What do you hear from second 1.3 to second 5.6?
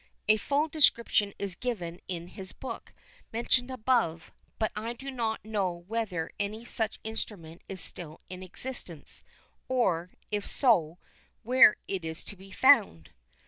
is given in his book, mentioned above, but I do not